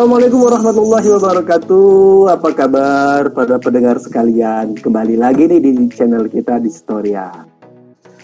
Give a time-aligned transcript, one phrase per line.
[0.00, 2.32] Assalamualaikum warahmatullahi wabarakatuh.
[2.32, 4.72] Apa kabar pada pendengar sekalian?
[4.72, 7.28] Kembali lagi nih di channel kita di Storia.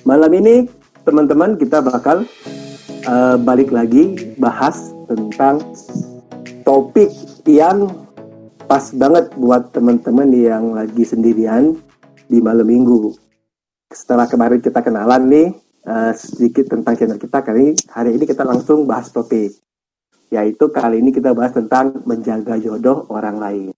[0.09, 0.65] Malam ini
[1.05, 2.25] teman-teman kita bakal
[3.05, 5.61] uh, balik lagi bahas tentang
[6.65, 7.13] topik
[7.45, 7.93] yang
[8.65, 11.77] pas banget buat teman-teman yang lagi sendirian
[12.25, 13.13] di malam minggu.
[13.93, 15.53] Setelah kemarin kita kenalan nih
[15.85, 19.66] uh, sedikit tentang channel kita kali hari ini kita langsung bahas topik
[20.31, 23.71] yaitu kali ini kita bahas tentang menjaga jodoh orang lain.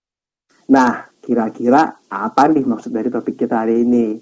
[0.69, 4.17] Nah, kira-kira apa nih maksud dari topik kita hari ini?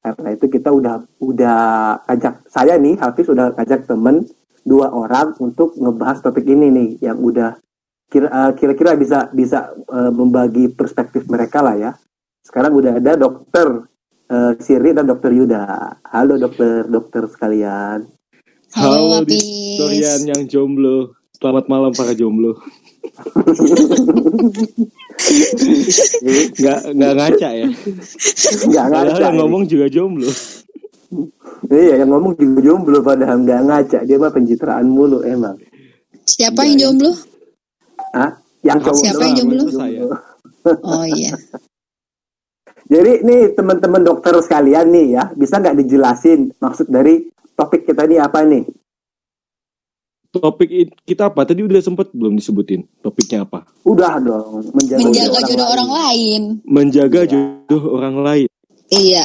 [0.00, 1.60] Karena itu kita udah udah
[2.08, 4.24] ajak saya nih Hafiz udah ajak temen
[4.64, 7.60] dua orang untuk ngebahas topik ini nih yang udah
[8.12, 11.92] eh, kira-kira bisa bisa uh, membagi perspektif mereka lah ya.
[12.40, 13.84] Sekarang udah ada dokter
[14.32, 16.00] uh, Siri dan dokter Yuda.
[16.08, 18.08] Halo dokter, dokter sekalian.
[18.72, 19.36] Halo, Halo
[19.76, 21.19] Dorian yang jomblo.
[21.40, 22.52] Selamat malam para jomblo.
[26.60, 27.66] nggak nggak ngaca ya.
[28.68, 29.20] Nggak ngaca.
[29.24, 30.28] yang ngomong juga jomblo.
[31.72, 33.98] iya, yang ngomong juga jomblo padahal nggak ngaca.
[34.04, 35.56] Dia mah pencitraan mulu emang.
[36.28, 37.16] Siapa yang jomblo?
[38.12, 39.64] Ah, yang cowok Siapa yang jomblo?
[39.72, 40.04] Saya.
[40.84, 41.32] Oh iya.
[42.84, 48.20] Jadi nih teman-teman dokter sekalian nih ya, bisa nggak dijelasin maksud dari topik kita ini
[48.20, 48.68] apa nih?
[50.30, 50.70] Topik
[51.02, 51.42] kita apa?
[51.42, 53.66] Tadi udah sempet belum disebutin topiknya apa?
[53.82, 56.42] Udah dong, menjaga, menjaga jodoh, jodoh orang, lain.
[56.62, 57.30] Menjaga iya.
[57.30, 58.48] jodoh orang lain.
[58.90, 59.24] Iya.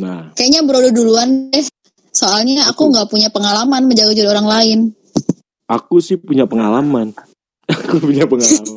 [0.00, 0.22] Nah.
[0.36, 1.66] Kayaknya bro duluan deh.
[2.10, 4.78] Soalnya aku nggak punya pengalaman menjaga jodoh orang lain.
[5.70, 7.16] Aku sih punya pengalaman.
[7.72, 8.74] aku punya pengalaman.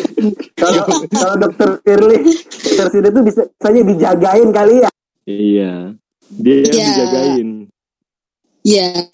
[0.62, 2.18] kalau kalau dokter Firly,
[2.64, 4.90] dokter Firly itu bisa saja dijagain kali ya.
[5.28, 5.72] Iya.
[6.32, 6.86] Dia yang ya.
[6.88, 7.48] dijagain.
[8.62, 9.10] Ya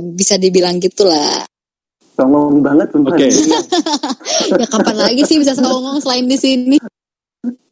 [0.00, 1.44] bisa dibilang gitulah.
[2.16, 3.28] Songong banget Oke.
[3.28, 3.30] Okay.
[4.60, 6.76] ya kapan lagi sih bisa songong selain di sini?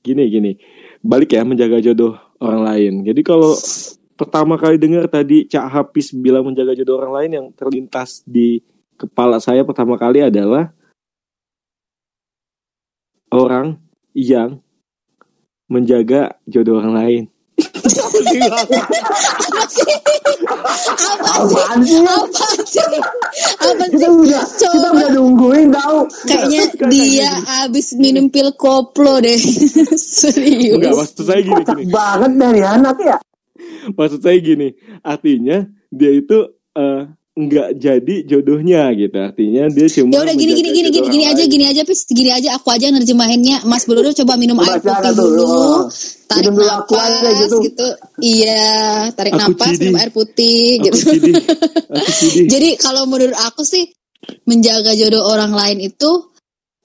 [0.05, 0.53] Gini gini,
[1.01, 2.93] balik ya menjaga jodoh orang lain.
[3.09, 3.57] Jadi kalau
[4.21, 8.61] pertama kali dengar tadi Cak Hafiz bilang menjaga jodoh orang lain yang terlintas di
[9.01, 10.71] kepala saya pertama kali adalah
[13.33, 13.81] orang
[14.13, 14.61] yang
[15.73, 17.23] menjaga jodoh orang lain.
[18.43, 19.93] Apaan sih?
[21.23, 22.01] Apaan sih?
[22.03, 22.89] Apa sih?
[23.95, 26.09] Kita udah, kita udah nungguin tau.
[26.27, 27.31] Kayaknya dia
[27.67, 29.39] abis minum pil koplo deh.
[30.21, 30.79] Serius.
[30.81, 31.63] Enggak, maksud saya gini.
[31.63, 31.93] Kocak gini.
[31.93, 33.17] banget dari anak ya.
[33.95, 34.69] Maksud saya gini,
[35.05, 36.39] artinya dia itu
[36.75, 37.03] uh,
[37.35, 39.19] nggak jadi jodohnya gitu.
[39.19, 42.07] Artinya dia cuma ya udah gini gini gini gini gini aja gini aja pis.
[42.07, 43.67] Gini aja aku aja nerjemahinnya.
[43.67, 45.91] Mas Beluru coba minum air putih dulu.
[46.31, 47.57] Tarik nafas gitu.
[47.67, 47.89] gitu.
[48.23, 48.71] Iya
[49.19, 51.31] tarik aku nafas minum air putih aku gitu.
[52.55, 53.91] Jadi kalau menurut aku sih
[54.47, 56.34] menjaga jodoh orang lain itu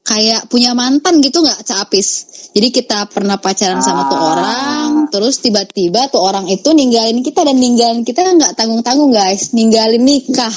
[0.09, 4.25] kayak punya mantan gitu nggak capis jadi kita pernah pacaran sama tuh ah.
[4.33, 9.53] orang terus tiba-tiba tuh orang itu ninggalin kita dan ninggalin kita nggak tanggung-tanggung guys.
[9.53, 10.55] Ninggalin nikah.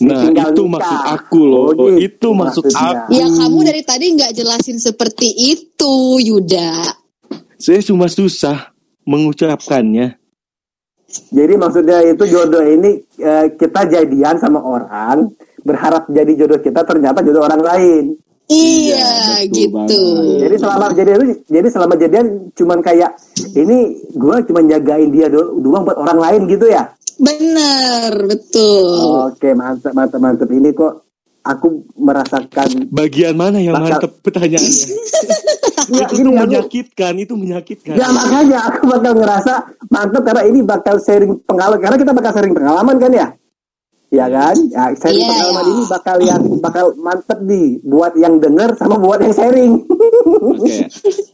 [0.00, 0.72] Nah Tinggal itu nikah.
[0.72, 1.62] maksud aku loh.
[1.76, 2.00] Oh, gitu.
[2.00, 3.12] Itu maksud aku.
[3.12, 5.94] Ya kamu dari tadi nggak jelasin seperti itu
[6.24, 6.88] Yuda.
[7.60, 8.72] Saya cuma susah
[9.04, 10.16] mengucapkannya.
[11.08, 15.32] Jadi maksudnya itu jodoh ini eh, Kita jadian sama orang
[15.64, 18.04] Berharap jadi jodoh kita ternyata jodoh orang lain
[18.48, 19.76] Iya, iya gitu.
[19.76, 20.40] Banget.
[20.40, 22.26] Jadi selama jadian jadi selama jadian
[22.56, 23.10] cuman kayak
[23.52, 23.78] ini
[24.16, 26.88] gue cuma jagain dia doang buat orang lain gitu ya?
[27.20, 29.28] Bener, betul.
[29.28, 30.48] Oke, mantap, mantap, mantap.
[30.48, 31.08] Ini kok
[31.44, 34.00] aku merasakan bagian mana yang bakal...
[34.00, 34.84] mantap pertanyaannya?
[35.92, 37.94] ya, itu tuh menyakitkan, itu menyakitkan.
[37.96, 39.52] Ya makanya aku bakal ngerasa
[39.92, 43.28] mantap karena ini bakal sharing pengalaman karena kita bakal sharing pengalaman kan ya?
[44.08, 44.56] Ya kan?
[44.72, 45.72] Ya, sharing yeah, pengalaman yeah.
[45.72, 49.72] ini bakal yang bakal mantep nih buat yang denger sama buat yang sharing.
[50.38, 50.64] Oke.
[50.64, 50.80] Okay.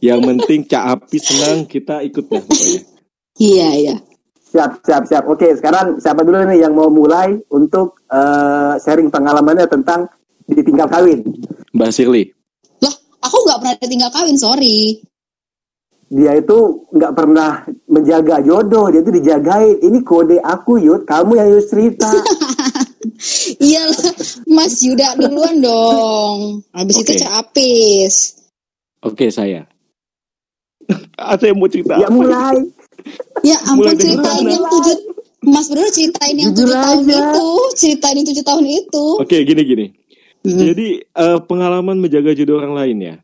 [0.03, 2.79] Yang penting Cak Api senang kita ikut ya pokoknya.
[3.35, 3.95] Iya, iya.
[4.55, 5.23] Siap, siap, siap.
[5.27, 10.07] Oke, sekarang siapa dulu nih yang mau mulai untuk uh, sharing pengalamannya tentang
[10.47, 11.19] ditinggal kawin?
[11.75, 12.31] Mbak Sirli.
[12.79, 15.03] Lah, aku nggak pernah ditinggal kawin, sorry
[16.05, 21.49] dia itu nggak pernah menjaga jodoh dia itu dijagain ini kode aku Yud kamu yang
[21.57, 22.07] Yud cerita
[23.61, 24.13] iyalah
[24.49, 26.65] Mas Yuda duluan dong.
[26.71, 27.17] Habis okay.
[27.17, 28.13] itu Apis.
[29.01, 29.65] Oke okay, saya.
[31.17, 32.61] Ada yang mau cerita ya mulai.
[33.45, 34.97] Ya ampun ceritain yang tujuh
[35.45, 37.47] Mas Bro ceritain yang tujuh tahun itu.
[37.77, 39.05] Ceritain yang tujuh tahun itu.
[39.21, 39.87] Oke okay, gini gini.
[40.45, 40.61] Hmm.
[40.61, 40.87] jadi
[41.17, 43.15] uh, pengalaman menjaga jodoh orang lain ya.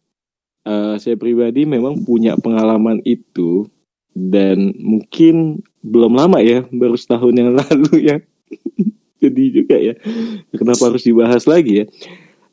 [0.62, 3.70] Uh, saya pribadi memang punya pengalaman itu
[4.14, 8.18] dan mungkin belum lama ya, baru setahun yang lalu ya.
[9.22, 9.94] Jadi juga ya,
[10.50, 11.86] kenapa harus dibahas lagi ya?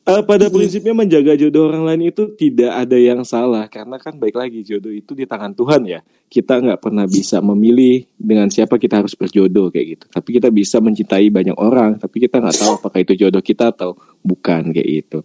[0.09, 3.69] uh, pada prinsipnya menjaga jodoh orang lain itu tidak ada yang salah.
[3.69, 5.99] Karena kan baik lagi jodoh itu di tangan Tuhan ya.
[6.29, 10.05] Kita nggak pernah bisa memilih dengan siapa kita harus berjodoh kayak gitu.
[10.09, 13.97] Tapi kita bisa mencintai banyak orang tapi kita nggak tahu apakah itu jodoh kita atau
[14.25, 15.19] bukan kayak gitu.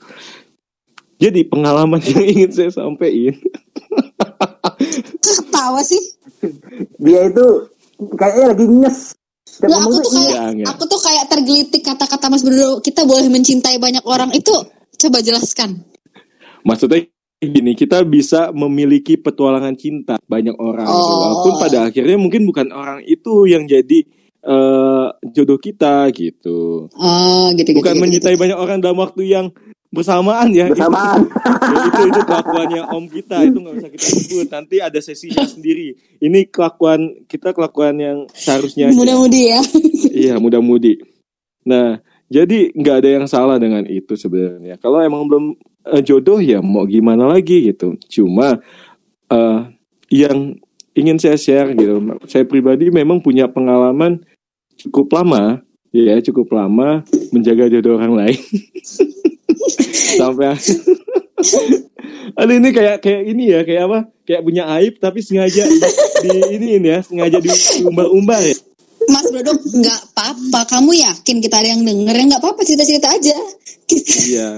[1.21, 3.37] Jadi pengalaman yang ingin saya sampaikan.
[5.25, 6.03] Ketawa sih.
[7.01, 7.47] Dia itu
[8.19, 9.17] kayaknya lagi nyes
[9.63, 13.77] Nggak, aku tuh kayak iya, aku tuh kayak tergelitik kata-kata Mas Bruno kita boleh mencintai
[13.79, 14.55] banyak orang itu
[14.99, 15.85] coba jelaskan.
[16.65, 17.07] Maksudnya
[17.45, 20.97] gini, kita bisa memiliki petualangan cinta banyak orang gitu.
[20.97, 21.05] oh.
[21.05, 21.15] gitu.
[21.21, 23.99] Walaupun pada akhirnya mungkin bukan orang itu yang jadi
[24.45, 26.89] uh, jodoh kita gitu.
[26.95, 28.43] Oh, gitu Bukan gitu, mencintai gitu.
[28.43, 29.47] banyak orang dalam waktu yang
[29.95, 30.67] bersamaan ya.
[30.69, 31.31] Bersamaan.
[31.31, 33.37] Itu, itu itu kelakuannya om kita.
[33.47, 34.47] Itu nggak usah kita sebut.
[34.51, 35.95] Nanti ada sesinya sendiri.
[36.19, 39.63] Ini kelakuan kita kelakuan yang seharusnya mudah-mudi ya.
[40.11, 41.15] Iya mudah-mudi
[41.65, 41.97] nah
[42.29, 44.81] jadi nggak ada yang salah dengan itu sebenarnya.
[44.81, 45.45] Kalau emang belum
[45.87, 47.95] uh, jodoh ya mau gimana lagi gitu.
[48.11, 48.59] Cuma
[49.31, 49.61] uh,
[50.09, 50.57] yang
[50.97, 52.01] ingin saya share gitu.
[52.27, 54.25] Saya pribadi memang punya pengalaman
[54.81, 55.63] cukup lama
[55.95, 58.41] ya cukup lama menjaga jodoh orang lain
[59.95, 60.55] sampai
[62.35, 63.99] Aduh ini kayak kayak ini ya kayak apa?
[64.27, 65.79] Kayak punya aib tapi sengaja di,
[66.27, 68.57] di ini ini ya sengaja diumbar-umbar ya.
[69.07, 70.61] Mas Brodo nggak apa-apa.
[70.67, 72.15] Kamu yakin kita ada yang denger?
[72.17, 73.37] Ya nggak apa-apa cerita-cerita aja.
[73.95, 74.49] Iya.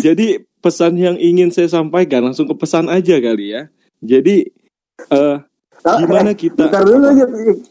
[0.00, 0.26] Jadi
[0.62, 3.68] pesan yang ingin saya sampaikan langsung ke pesan aja kali ya.
[4.00, 4.48] Jadi
[5.12, 5.42] uh,
[6.00, 7.06] gimana kita Bentar dulu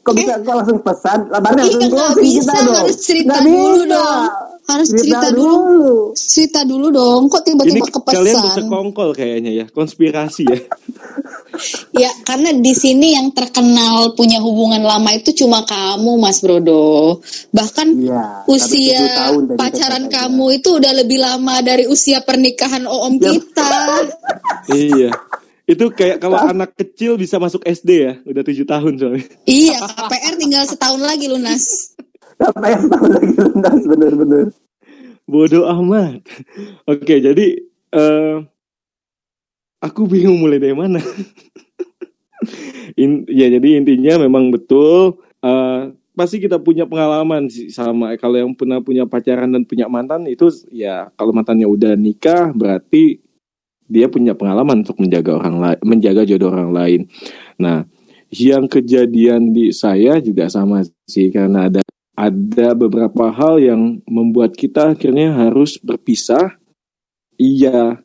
[0.05, 0.43] kok bisa eh?
[0.45, 1.31] langsung pesan?
[1.31, 5.53] Langsung iya, nggak bisa harus cerita dulu dong harus cerita, cerita dulu.
[5.53, 5.95] dulu.
[6.17, 7.21] Cerita dulu dong.
[7.29, 8.17] Kok tiba-tiba kepesan?
[8.17, 10.59] Kalian bersekongkol kayaknya ya, konspirasi ya.
[12.03, 17.21] ya, karena di sini yang terkenal punya hubungan lama itu cuma kamu, Mas Brodo.
[17.53, 23.31] Bahkan ya, usia pacaran kamu itu udah lebih lama dari usia pernikahan Om ya.
[23.38, 23.73] kita.
[24.73, 25.11] iya.
[25.65, 29.25] Itu kayak kalau anak kecil bisa masuk SD ya, udah tujuh tahun soalnya.
[29.50, 31.94] Iya, KPR tinggal setahun lagi lunas.
[32.39, 34.45] Apa yang tahu lagi lunas bener-bener.
[35.25, 36.21] Bodoh amat.
[36.85, 37.65] Oke, jadi
[37.95, 38.45] uh,
[39.81, 41.01] aku bingung mulai dari mana.
[42.95, 48.55] In, ya jadi intinya memang betul uh, pasti kita punya pengalaman sih sama kalau yang
[48.55, 53.19] pernah punya pacaran dan punya mantan itu ya kalau mantannya udah nikah berarti
[53.91, 57.01] dia punya pengalaman untuk menjaga orang lain menjaga jodoh orang lain.
[57.59, 57.85] Nah,
[58.33, 61.81] yang kejadian di saya juga sama sih karena ada
[62.15, 66.56] ada beberapa hal yang membuat kita akhirnya harus berpisah.
[67.35, 68.00] Iya,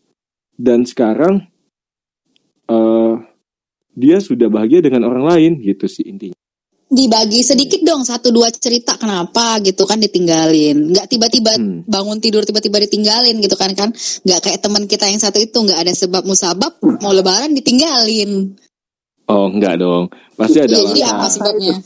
[0.59, 1.47] dan sekarang
[2.67, 3.15] uh,
[3.95, 6.35] dia sudah bahagia dengan orang lain gitu sih intinya.
[6.91, 10.91] Dibagi sedikit dong satu dua cerita kenapa gitu kan ditinggalin.
[10.91, 11.87] Nggak tiba-tiba hmm.
[11.87, 13.95] bangun tidur tiba-tiba ditinggalin gitu kan kan.
[14.27, 18.59] Nggak kayak teman kita yang satu itu nggak ada sebab musabab mau lebaran ditinggalin.
[19.31, 20.75] Oh enggak dong, pasti ada.
[20.75, 21.79] Iya, jadi apa sebabnya?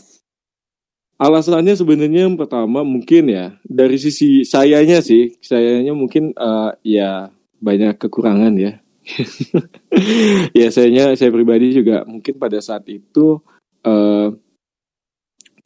[1.24, 7.32] Alasannya sebenarnya yang pertama mungkin ya dari sisi sayanya sih, sayanya mungkin uh, ya
[7.64, 8.76] banyak kekurangan ya.
[10.60, 13.40] ya sayanya saya pribadi juga mungkin pada saat itu
[13.88, 14.36] uh,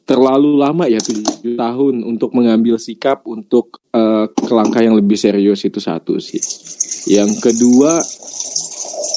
[0.07, 4.31] terlalu lama ya tujuh tahun untuk mengambil sikap untuk uh,
[4.79, 6.39] yang lebih serius itu satu sih.
[7.11, 7.99] Yang kedua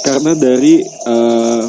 [0.03, 1.65] karena dari uh,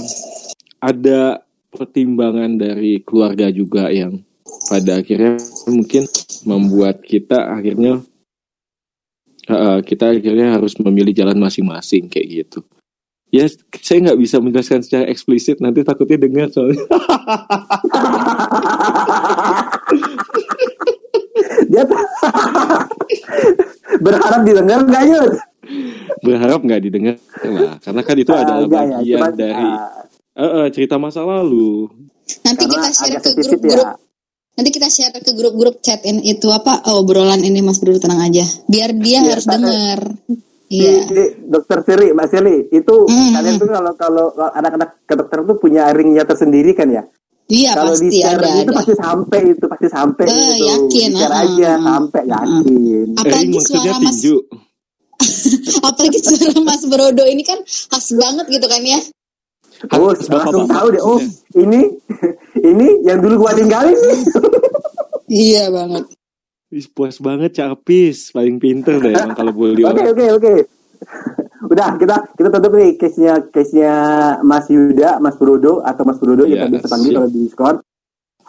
[0.82, 4.18] ada pertimbangan dari keluarga juga yang
[4.72, 5.36] pada akhirnya
[5.68, 6.04] mungkin
[6.48, 8.04] membuat kita akhirnya
[9.50, 12.64] uh, kita akhirnya harus memilih jalan masing-masing kayak gitu.
[13.34, 13.50] Ya,
[13.82, 16.86] saya nggak bisa menjelaskan secara eksplisit nanti takutnya dengar soalnya.
[21.66, 21.82] Dia
[23.98, 25.34] berharap didengar nggak Yud?
[26.22, 29.66] Berharap nggak didengar lah, karena kan itu ah, adalah bagian ya, dari
[30.38, 31.90] uh, uh, cerita masa lalu.
[32.46, 33.98] Nanti kita share ke grup-grup ya.
[34.54, 38.46] Nanti kita share ke grup-grup chat in itu apa obrolan ini Mas Bro tenang aja.
[38.70, 40.00] Biar dia ya, harus dengar.
[40.70, 40.94] Iya.
[41.50, 45.90] Dokter Siri, Mbak Siri, itu mm, kalian tuh kalau kalau anak-anak ke dokter tuh punya
[45.94, 47.04] ringnya tersendiri kan ya?
[47.52, 48.78] Iya kalau pasti di ada, itu ada.
[48.80, 50.64] pasti sampai itu pasti sampai uh, itu.
[50.64, 51.12] Yakin.
[51.12, 53.06] uh, aja uh, sampai yakin.
[53.14, 53.20] Uh.
[53.20, 54.22] Apalagi suara Mas
[55.92, 59.00] Apalagi suara Mas Brodo ini kan khas banget gitu kan ya.
[59.92, 61.02] Oh, langsung tahu deh.
[61.04, 61.20] Oh,
[61.60, 61.92] ini
[62.72, 64.20] ini yang dulu gua tinggalin nih.
[65.48, 66.08] iya banget.
[66.72, 69.84] Wis puas banget Capis, paling pinter deh emang kalau boleh.
[69.84, 70.54] Oke oke oke.
[71.74, 73.94] Udah kita kita tutup nih case-nya case-nya
[74.44, 77.78] Mas Yuda, Mas Brodo atau Mas Brodo yeah, kita bisa panggil kalau di Discord.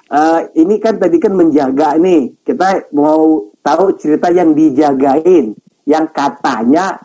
[0.05, 2.31] Uh, ini kan tadi kan menjaga nih.
[2.47, 5.57] Kita mau tahu cerita yang dijagain.
[5.85, 6.97] yang katanya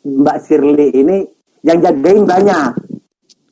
[0.00, 1.28] Mbak Shirley ini
[1.60, 2.95] yang jagain banyak.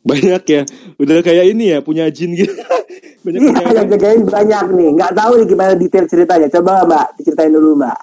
[0.05, 0.63] Banyak ya,
[1.01, 2.53] udah kayak ini ya punya jin gitu.
[3.25, 4.89] banyak iya, yang jagain banyak nih.
[5.01, 6.49] Nggak tahu nih gimana detail ceritanya.
[6.53, 7.99] Coba Mbak diceritain dulu Mbak.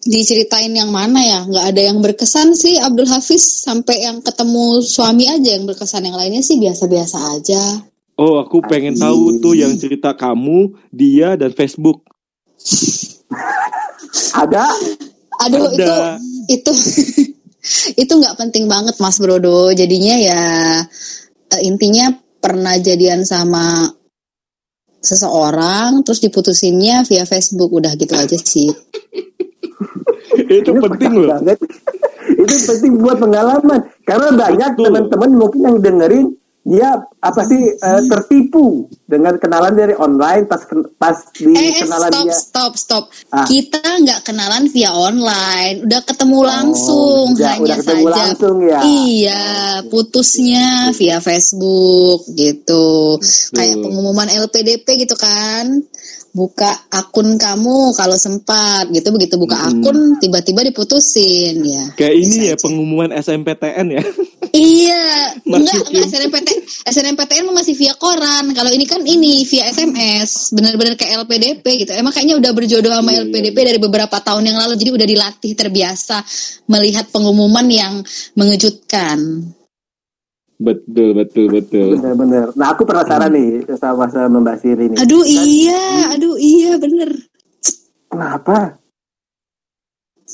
[0.00, 1.40] Diceritain yang mana ya?
[1.48, 6.04] Nggak ada yang berkesan sih Abdul Hafiz sampai yang ketemu suami aja yang berkesan.
[6.04, 7.62] Yang lainnya sih biasa-biasa aja.
[8.20, 12.04] Oh, aku pengen tahu tuh yang cerita kamu, dia dan Facebook.
[14.36, 14.68] ada?
[15.48, 16.20] Aduh ada.
[16.52, 16.72] itu itu
[17.96, 19.72] itu nggak penting banget Mas Brodo.
[19.72, 20.42] Jadinya ya
[21.50, 23.88] uh, intinya pernah jadian sama
[25.00, 28.68] seseorang terus diputusinnya via Facebook udah gitu aja sih.
[30.60, 31.40] itu penting loh.
[32.30, 36.26] itu penting buat pengalaman karena banyak teman-teman mungkin yang dengerin
[36.60, 36.92] dia
[37.24, 40.60] apa sih uh, tertipu dengan kenalan dari online pas
[41.00, 42.36] pas di eh, eh, kenalan stop, dia.
[42.36, 43.04] stop stop.
[43.32, 43.48] Ah.
[43.48, 45.88] kita nggak kenalan via online.
[45.88, 48.16] Udah ketemu oh, langsung oh, hanya udah ketemu saja.
[48.20, 48.80] langsung ya.
[48.84, 49.44] Iya
[49.88, 53.16] putusnya via Facebook gitu.
[53.16, 53.56] Hmm.
[53.56, 55.80] kayak pengumuman LPDP gitu kan
[56.30, 59.10] buka akun kamu kalau sempat gitu.
[59.14, 59.68] Begitu buka hmm.
[59.70, 61.84] akun tiba-tiba diputusin ya.
[61.98, 64.04] Kayak ini ya pengumuman SMPTN ya.
[64.50, 65.38] Iya.
[65.46, 66.58] Enggak enggak SNMPTN
[66.90, 68.50] SNMPTN masih via koran.
[68.50, 71.94] Kalau ini kan ini via SMS benar-benar kayak LPDP gitu.
[71.94, 73.22] Emang kayaknya udah berjodoh sama yeah.
[73.30, 76.26] LPDP dari beberapa tahun yang lalu jadi udah dilatih terbiasa
[76.66, 78.02] melihat pengumuman yang
[78.34, 79.46] mengejutkan
[80.60, 81.96] Betul, betul, betul.
[81.96, 82.52] Benar-benar.
[82.52, 84.98] Nah, aku penasaran nih sama sama Mbak Siri nih.
[85.00, 87.10] Aduh kan, iya, aduh iya bener.
[88.12, 88.76] Kenapa?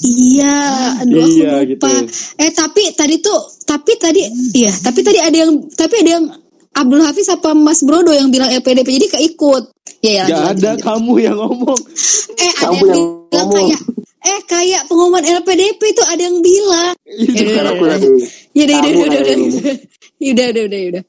[0.03, 0.59] Iya,
[1.07, 1.89] aduh iya, aku lupa.
[2.03, 2.11] Gitu.
[2.43, 6.27] Eh tapi tadi tuh, tapi tadi, iya, tapi tadi ada yang, tapi ada yang
[6.77, 9.71] Abdul Hafiz apa Mas Brodo yang bilang LPDP jadi keikut.
[10.03, 10.85] Ya, ya, ya ada lanjut.
[10.85, 11.81] kamu yang ngomong.
[12.37, 13.57] Eh kamu ada yang, yang bilang ngomong.
[13.57, 13.81] kayak
[14.27, 16.95] eh kayak pengumuman LPDP itu ada yang bilang.
[17.07, 18.09] Itu ya, aku lagi.
[18.53, 19.77] Ya udah, udah, udah, udah,
[20.21, 20.33] udah.
[20.33, 21.05] Udah, udah, udah, udah.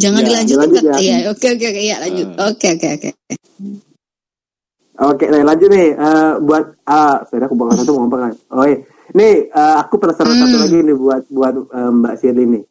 [0.00, 0.70] Jangan ya, dilanjutkan.
[0.72, 0.96] Ya.
[0.98, 2.26] Iya, oke, oke, oke, ya lanjut.
[2.40, 2.48] Ah.
[2.48, 3.10] Oke, oke, oke.
[5.02, 8.78] Oke, nah lanjut nih uh, buat uh, saya aku bakal satu mau apa Oh iya.
[9.12, 10.42] Nih uh, aku penasaran hmm.
[10.46, 12.64] satu lagi nih buat buat uh, Mbak Shirley nih.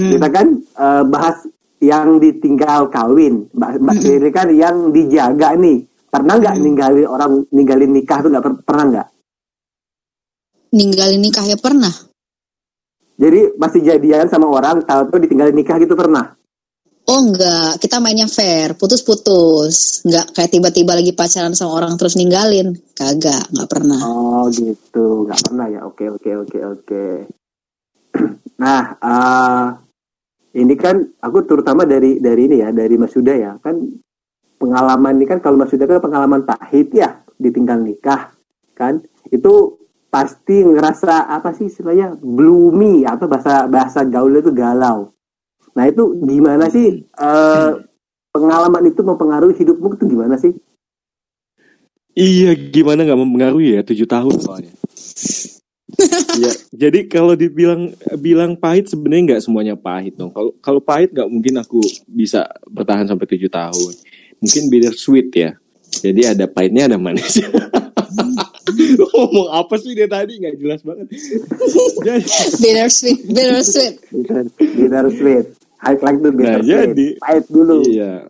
[0.00, 0.10] Hmm.
[0.16, 0.46] Kita kan
[0.80, 1.36] uh, bahas
[1.78, 3.46] yang ditinggal kawin.
[3.52, 4.04] Mbak Mbak hmm.
[4.04, 5.84] Shirley kan yang dijaga nih.
[6.08, 6.64] Pernah nggak hmm.
[6.64, 9.08] ninggalin orang ninggalin nikah tuh nggak per pernah nggak?
[10.72, 12.07] Ninggalin nikah ya pernah.
[13.18, 16.38] Jadi masih jadian sama orang, tahu tuh ditinggalin nikah gitu pernah?
[17.08, 20.04] Oh enggak, kita mainnya fair, putus-putus.
[20.04, 22.76] Enggak kayak tiba-tiba lagi pacaran sama orang terus ninggalin.
[22.92, 23.98] Kagak, enggak pernah.
[24.04, 25.80] Oh gitu, enggak pernah ya.
[25.88, 27.06] Oke, oke, oke, oke.
[28.62, 29.66] nah, uh,
[30.52, 33.56] ini kan aku terutama dari dari ini ya, dari Mas Suda ya.
[33.56, 33.88] Kan
[34.60, 38.36] pengalaman ini kan kalau Mas Suda kan pengalaman pahit ya, ditinggal nikah.
[38.76, 39.00] Kan?
[39.32, 45.12] Itu pasti ngerasa apa sih istilahnya gloomy atau bahasa bahasa gaul itu galau.
[45.76, 47.76] Nah itu gimana sih uh,
[48.32, 50.56] pengalaman itu mempengaruhi hidupmu itu gimana sih?
[52.18, 54.72] Iya gimana nggak mempengaruhi ya tujuh tahun soalnya.
[56.42, 60.32] ya, jadi kalau dibilang bilang pahit sebenarnya nggak semuanya pahit dong.
[60.32, 63.92] Kalau kalau pahit nggak mungkin aku bisa bertahan sampai tujuh tahun.
[64.40, 65.50] Mungkin bitter sweet ya.
[65.88, 67.48] Jadi ada pahitnya ada manisnya.
[69.12, 70.38] ngomong apa sih dia tadi?
[70.38, 71.06] Nggak jelas banget.
[72.62, 73.94] Bitter sweet bitter sweet
[74.58, 75.46] bitter sweet
[75.78, 77.76] I like to bitter nah, sweet jadi, pahit dulu.
[77.86, 78.26] iya.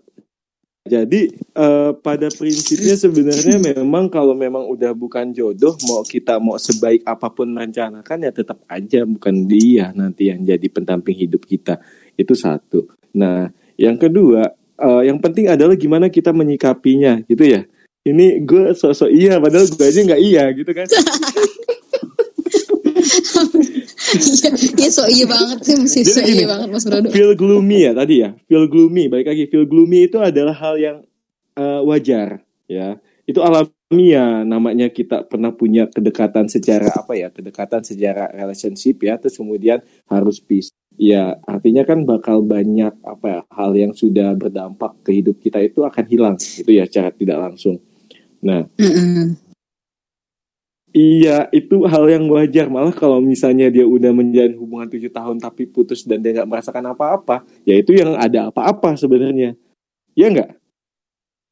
[0.89, 7.05] Jadi uh, pada prinsipnya sebenarnya memang kalau memang udah bukan jodoh mau kita mau sebaik
[7.05, 11.77] apa pun rencanakan ya tetap aja bukan dia nanti yang jadi pendamping hidup kita.
[12.17, 12.89] Itu satu.
[13.13, 14.49] Nah yang kedua
[14.81, 17.69] uh, yang penting adalah gimana kita menyikapinya gitu ya
[18.15, 20.89] ini gue sosok iya padahal gue aja nggak iya gitu kan
[24.79, 27.13] Iya so iya banget sih mesti so iya banget Mas Brodo.
[27.13, 28.33] Feel gloomy ya tadi ya.
[28.49, 30.97] Feel gloomy, baik lagi feel gloomy itu adalah hal yang
[31.61, 32.97] uh, wajar ya.
[33.29, 37.29] Itu alamiah namanya kita pernah punya kedekatan secara apa ya?
[37.29, 40.73] Kedekatan secara relationship ya terus kemudian harus peace.
[40.99, 45.87] Ya, artinya kan bakal banyak apa ya, hal yang sudah berdampak ke hidup kita itu
[45.87, 47.79] akan hilang itu ya cara tidak langsung.
[48.39, 49.35] Nah, mm-hmm.
[50.95, 52.71] iya itu hal yang wajar.
[52.71, 56.95] Malah kalau misalnya dia udah menjalin hubungan tujuh tahun tapi putus dan dia nggak merasakan
[56.95, 59.59] apa-apa, ya itu yang ada apa-apa sebenarnya.
[60.15, 60.51] Ya nggak?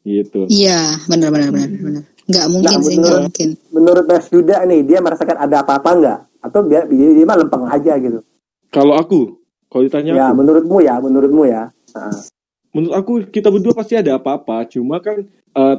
[0.06, 0.46] Gitu.
[0.46, 2.04] Iya, benar benar benar benar.
[2.26, 3.48] Nggak mungkin nah, sih, nggak mungkin.
[3.70, 6.18] Menurut Mas Yuda nih, dia merasakan ada apa-apa nggak?
[6.42, 8.18] Atau dia, dia, dia mah lempeng aja gitu?
[8.70, 9.38] Kalau aku,
[9.70, 11.62] kalau ditanya Ya, aku, menurutmu ya, menurutmu ya.
[12.74, 14.66] Menurut aku kita berdua pasti ada apa-apa.
[14.70, 15.76] Cuma kan uh,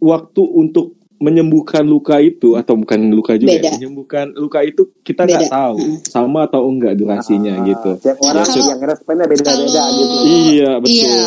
[0.00, 3.70] waktu untuk menyembuhkan luka itu atau bukan luka juga ya, Beda.
[3.76, 5.96] menyembuhkan luka itu kita nggak tahu Hmm.
[6.02, 7.90] sama atau enggak durasinya Ah, gitu.
[8.00, 10.16] Tiap orang Kalau- yang responnya beda-beda kalau- gitu.
[10.24, 10.96] Iya betul.
[10.96, 11.20] Iya.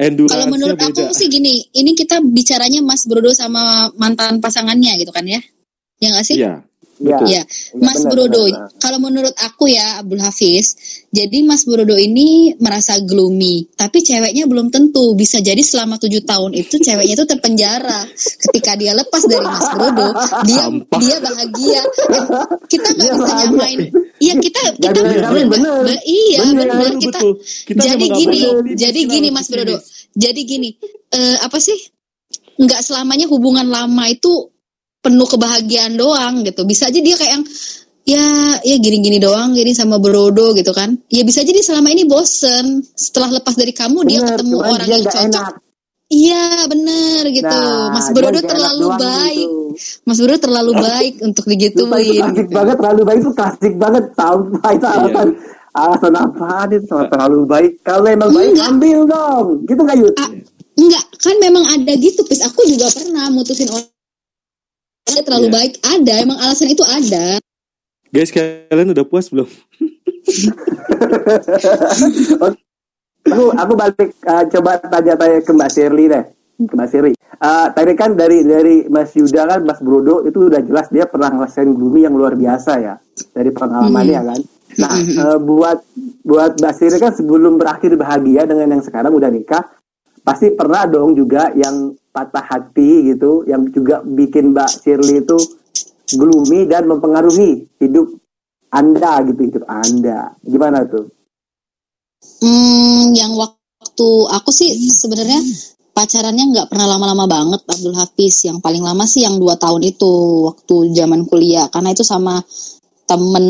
[0.00, 1.00] Kalau menurut beda.
[1.00, 5.40] aku sih gini, ini kita bicaranya Mas Brodo sama mantan pasangannya gitu kan ya?
[5.96, 6.36] Ya nggak sih?
[6.40, 6.64] Iya.
[7.00, 7.16] Iya.
[7.16, 7.26] Betul.
[7.26, 7.42] Iya, Iya,
[7.80, 8.42] Mas benar, Brodo.
[8.42, 8.76] benar, benar.
[8.76, 10.66] Kalau menurut aku ya Abdul Hafiz,
[11.08, 15.12] jadi Mas Brodo ini merasa gloomy, tapi ceweknya belum tentu.
[15.14, 18.04] Bisa jadi selama tujuh tahun itu ceweknya itu terpenjara.
[18.12, 20.08] Ketika dia lepas dari Mas Brodo,
[20.44, 21.00] dia Sampah.
[21.00, 21.82] dia bahagia.
[22.10, 22.24] Eh,
[22.68, 23.48] kita nggak bisa bahagia.
[23.48, 23.78] nyamain.
[24.20, 25.74] Iya kita Nggak kita bisa bener, nyamain, bener.
[25.82, 27.18] be- iya benar Betul, kita.
[27.18, 27.32] betul.
[27.64, 28.38] Kita jadi gini,
[28.76, 29.76] jadi gini Mas Brodo.
[30.12, 30.68] Jadi gini,
[31.10, 31.78] eh, apa sih?
[32.54, 34.52] Nggak selamanya hubungan lama itu
[35.00, 36.62] penuh kebahagiaan doang gitu.
[36.62, 37.44] Bisa aja dia kayak yang
[38.02, 38.24] ya
[38.64, 40.96] ya gini-gini doang gini sama Brodo gitu kan.
[41.08, 42.80] Ya bisa jadi selama ini bosen.
[42.92, 45.24] Setelah lepas dari kamu dia Bener, ketemu cuman orang dia yang cocok.
[45.26, 45.52] enak.
[46.10, 47.60] Iya bener gitu.
[47.62, 49.38] Nah, Mas dia Brodo terlalu doang baik.
[49.38, 49.58] gitu.
[50.02, 51.86] Mas Brodo terlalu baik untuk digituin.
[52.20, 54.04] klasik banget, terlalu baik itu klasik banget.
[54.12, 54.96] Sampah itu Iya.
[54.98, 55.28] alasan
[55.70, 57.72] alasan apaan itu sama terlalu baik.
[57.80, 58.68] Kalau emang baik Enggak.
[58.68, 59.46] ambil dong.
[59.64, 60.14] Gitu nggak Yud?
[60.18, 60.30] Ah,
[60.74, 62.42] enggak, kan memang ada gitu, Pis.
[62.42, 63.86] Aku juga pernah mutusin orang
[65.08, 65.56] dia terlalu Iya.
[65.56, 65.72] baik.
[65.80, 67.38] Ada, emang alasan itu ada.
[68.10, 69.46] Guys, kalian udah puas belum?
[73.30, 76.24] aku aku balik uh, coba tanya-tanya ke Mbak Shirley deh
[76.66, 80.60] ke Mbak Shirley Uh, tadi kan dari dari Mas Yuda kan Mas Brodo itu udah
[80.60, 83.00] jelas dia pernah ngerasain gloomy yang luar biasa ya
[83.32, 84.40] dari pengalamannya kan
[84.76, 84.92] nah
[85.24, 85.80] uh, buat
[86.20, 89.64] buat Mbak Shirley kan sebelum berakhir bahagia dengan yang sekarang udah nikah
[90.20, 95.38] pasti pernah dong juga yang patah hati gitu yang juga bikin Mbak Shirley itu
[96.18, 98.10] gloomy dan mempengaruhi hidup
[98.70, 101.10] Anda gitu hidup Anda gimana tuh
[102.20, 105.40] Hmm, yang waktu aku sih sebenarnya
[105.96, 108.44] pacarannya nggak pernah lama-lama banget Abdul Hafiz.
[108.44, 110.12] Yang paling lama sih yang dua tahun itu
[110.52, 111.72] waktu zaman kuliah.
[111.72, 112.40] Karena itu sama
[113.08, 113.46] temen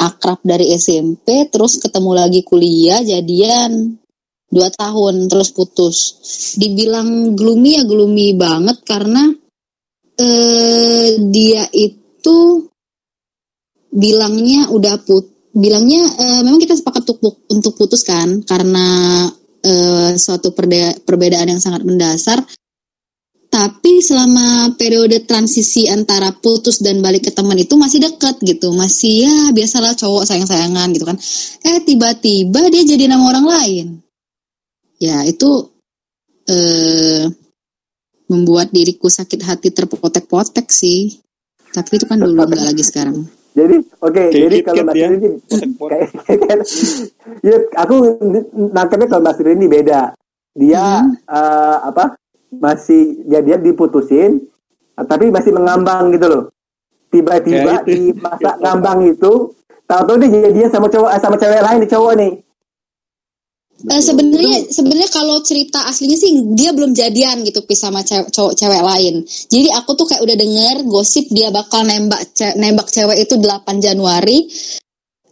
[0.00, 4.00] akrab dari SMP, terus ketemu lagi kuliah, jadian
[4.54, 5.96] dua tahun terus putus.
[6.54, 9.34] Dibilang gloomy ya gloomy banget karena
[10.14, 12.62] eh dia itu
[13.90, 18.46] bilangnya udah put bilangnya eh, memang kita sepakat untuk untuk putus kan?
[18.46, 19.26] Karena
[19.66, 20.54] eh, suatu
[21.02, 22.38] perbedaan yang sangat mendasar.
[23.54, 28.74] Tapi selama periode transisi antara putus dan balik ke teman itu masih dekat gitu.
[28.74, 31.14] Masih ya biasalah cowok sayang sayangan gitu kan.
[31.62, 34.03] Eh tiba-tiba dia jadi nama orang lain
[34.98, 35.70] ya itu
[36.48, 37.24] eh
[38.28, 41.12] membuat diriku sakit hati terpotek-potek sih
[41.74, 45.06] tapi itu kan dulu nggak lagi sekarang Jadi oke, Kayak jadi kalau Mbak ya.
[45.06, 45.28] Sri ini
[45.78, 46.60] kayak kayak
[47.38, 47.94] ya, aku
[48.74, 50.00] nangkepnya kalau Mbak Sri ini beda.
[50.58, 51.14] Dia Hmm.
[51.22, 52.18] eh, apa?
[52.50, 54.42] Masih jadian diputusin
[54.98, 56.42] tapi masih mengambang gitu loh.
[57.14, 57.86] Tiba-tiba itu.
[57.86, 59.54] di masa ngambang itu
[59.86, 62.32] tahu-tahu dia jadian sama cowok eh, sama cewek lain di cowok nih.
[63.84, 68.54] Eh, sebenarnya sebenarnya kalau cerita aslinya sih dia belum jadian gitu pis sama cewek, cowok
[68.56, 69.20] cewek lain.
[69.26, 73.84] Jadi aku tuh kayak udah denger gosip dia bakal nembak ce- nembak cewek itu 8
[73.84, 74.48] Januari.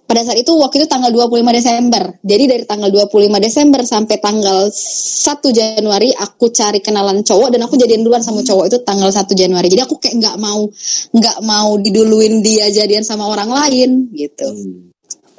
[0.04, 2.04] Pada saat itu waktu itu tanggal 25 Desember.
[2.20, 7.80] Jadi dari tanggal 25 Desember sampai tanggal 1 Januari aku cari kenalan cowok dan aku
[7.80, 9.72] jadian duluan sama cowok itu tanggal 1 Januari.
[9.72, 10.68] Jadi aku kayak nggak mau
[11.16, 14.44] nggak mau diduluin dia jadian sama orang lain gitu.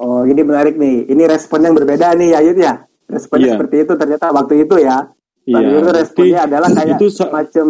[0.01, 1.05] Oh, ini menarik nih.
[1.05, 2.81] Ini respon yang berbeda nih Ayut ya.
[3.13, 3.53] Responnya Iya.
[3.53, 4.97] seperti itu ternyata waktu itu ya.
[5.45, 7.65] Waktu itu responnya Tapi adalah kayak itu sa- semacam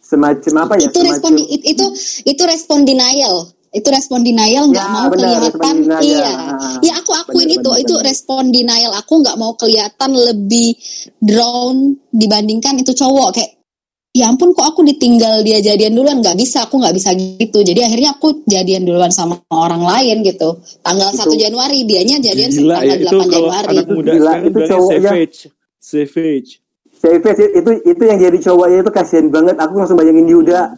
[0.00, 0.88] semacam apa ya?
[0.88, 1.86] itu respon semacam, it- itu
[2.26, 3.36] itu respon denial
[3.70, 6.02] itu respon denial nggak Ya, mau benar, kelihatan denial.
[6.02, 8.04] iya Ah, ya aku akuin benar, itu benar, itu benar.
[8.04, 10.74] respon denial aku nggak mau kelihatan lebih
[11.16, 11.76] drown
[12.10, 13.59] dibandingkan itu cowok kayak
[14.10, 17.86] ya ampun kok aku ditinggal dia jadian duluan nggak bisa aku nggak bisa gitu jadi
[17.86, 22.74] akhirnya aku jadian duluan sama orang lain gitu tanggal Itu- 1 Januari dianya jadian Gila
[22.82, 25.10] tanggal ya 8 itu kalau Januari anak muda Gila, sekarang itu cowoknya.
[25.10, 25.38] savage.
[25.80, 26.50] Savage.
[27.00, 29.56] Savage itu itu yang jadi cowoknya itu kasihan banget.
[29.56, 30.76] Aku langsung bayangin Yuda.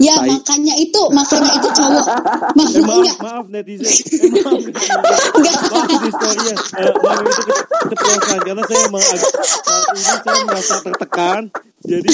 [0.00, 0.26] Ya Tai.
[0.26, 2.06] makanya itu makanya itu cowok
[2.50, 3.84] Ma- Eh, maaf, enggak maaf netizen.
[3.84, 4.96] Eh, maaf, netizen.
[5.30, 6.54] enggak maaf itu historinya.
[6.74, 11.42] Eh, maaf itu ke- keceplosan karena saya emang ag- saat ini saya merasa tertekan.
[11.80, 12.10] Jadi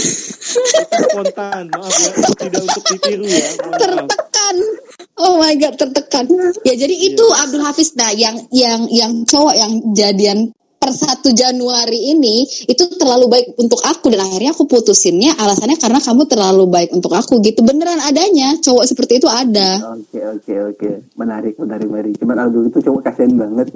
[1.03, 1.64] spontan.
[1.68, 3.46] Maaf ya, tidak untuk ditiru ya.
[3.61, 3.79] Maaf.
[3.79, 4.57] tertekan
[5.16, 6.25] oh my god tertekan
[6.62, 10.38] ya jadi itu Abdul Hafiz nah yang yang yang cowok yang jadian
[10.77, 15.99] per 1 Januari ini itu terlalu baik untuk aku dan akhirnya aku putusinnya alasannya karena
[15.99, 20.91] kamu terlalu baik untuk aku gitu beneran adanya cowok seperti itu ada Oke oke oke.
[21.17, 22.12] Menarik menarik menarik.
[22.21, 23.69] Cuman Abdul itu cowok kasihan banget.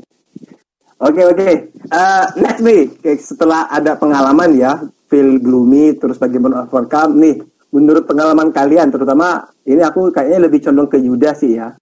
[1.00, 1.50] Oke oke.
[1.72, 2.82] Eh, next nih
[3.16, 4.78] setelah ada pengalaman ya
[5.10, 7.36] feel gloomy terus bagaimana overcome nih
[7.74, 11.74] menurut pengalaman kalian terutama ini aku kayaknya lebih condong ke Yuda sih ya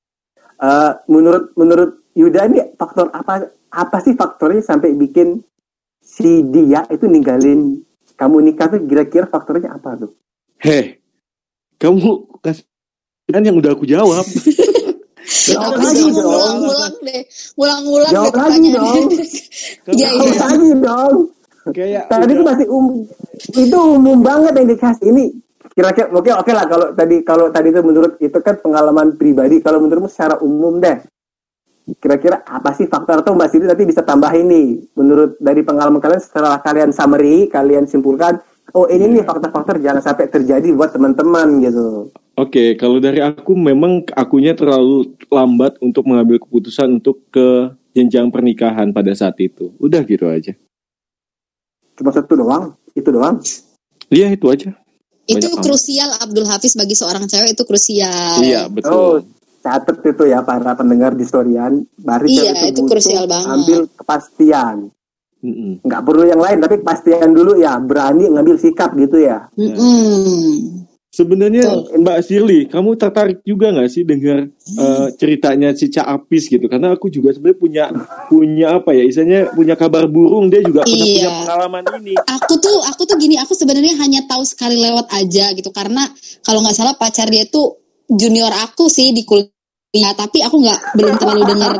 [0.61, 5.41] uh, menurut menurut Yuda ini faktor apa apa sih faktornya sampai bikin
[6.01, 7.85] si dia itu ninggalin
[8.19, 10.13] kamu nikah tuh kira-kira faktornya apa tuh
[10.65, 10.99] heh
[11.79, 12.65] kamu kasih
[13.29, 14.25] kan yang udah aku jawab
[15.29, 16.25] Jawab lagi dong.
[16.25, 17.23] Ulang-ulang deh.
[17.61, 19.05] Ulang-ulang Jawab lagi dong.
[19.93, 20.41] Iya, Jawab iya.
[20.41, 21.17] lagi dong.
[21.69, 23.05] kayak Tadi itu masih umum.
[23.53, 25.37] Itu umum banget yang dikasih ini.
[25.77, 29.61] Kira-kira oke oke lah kalau tadi kalau tadi itu menurut itu kan pengalaman pribadi.
[29.61, 30.97] Kalau menurutmu secara umum deh.
[31.97, 36.21] Kira-kira apa sih faktor atau Mbak Siti nanti bisa tambah ini menurut dari pengalaman kalian
[36.21, 38.45] setelah kalian summary kalian simpulkan
[38.77, 42.13] oh ini nih faktor-faktor jangan sampai terjadi buat teman-teman gitu.
[42.39, 48.95] Oke, kalau dari aku memang akunya terlalu lambat untuk mengambil keputusan untuk ke jenjang pernikahan
[48.95, 49.75] pada saat itu.
[49.83, 50.55] Udah gitu aja.
[51.99, 53.43] Cuma satu doang, itu doang.
[54.07, 54.71] Iya itu aja.
[55.29, 58.39] Itu Banyak krusial Abdul Hafiz bagi seorang cewek itu krusial.
[58.41, 59.17] Iya Oh, betul.
[59.69, 61.85] Catat itu ya para pendengar di Storian.
[62.01, 63.53] Bari Iya, itu butuh krusial banget.
[63.53, 64.77] Ambil kepastian.
[65.85, 67.77] Nggak perlu yang lain, tapi kepastian dulu ya.
[67.79, 69.47] Berani ngambil sikap gitu ya.
[71.09, 72.05] Sebenarnya Betul.
[72.05, 76.69] Mbak Shirley, kamu tertarik juga nggak sih dengar eh, ceritanya si Cak Apis gitu?
[76.69, 77.85] Karena aku juga sebenarnya punya
[78.29, 81.17] punya apa ya, istilahnya punya kabar burung dia juga pernah Iya.
[81.17, 82.13] punya pengalaman ini.
[82.13, 86.07] Aku tuh aku tuh gini, aku sebenarnya hanya tahu sekali lewat aja gitu karena
[86.45, 89.49] kalau nggak salah pacar dia tuh junior aku sih di kuliah
[89.89, 91.73] tapi aku nggak belum terlalu dengar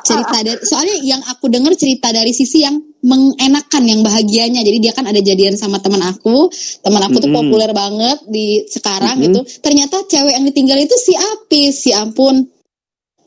[0.00, 4.92] cerita dari soalnya yang aku dengar cerita dari sisi yang mengenakan yang bahagianya jadi dia
[4.96, 6.48] kan ada jadian sama teman aku
[6.80, 7.36] teman aku tuh Mm-mm.
[7.36, 9.24] populer banget di sekarang Mm-mm.
[9.28, 12.48] gitu ternyata cewek yang ditinggal itu si Apis si ampun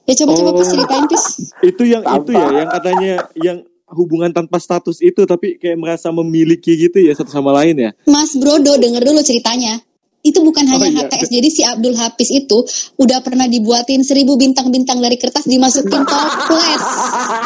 [0.09, 0.57] ya coba coba Oh.
[0.57, 1.23] Pis ceritain Pis
[1.61, 2.17] Itu yang Tanpa.
[2.25, 3.57] itu ya, yang katanya yang
[3.93, 7.91] hubungan tanpa status itu tapi kayak merasa memiliki gitu ya satu sama lain ya.
[8.09, 9.77] Mas Brodo denger dulu ceritanya.
[10.23, 11.03] Itu bukan hanya iya.
[11.11, 11.27] HTS.
[11.27, 12.63] Jadi si Abdul Hafiz itu
[12.95, 16.81] udah pernah dibuatin seribu bintang-bintang dari kertas dimasukin toples.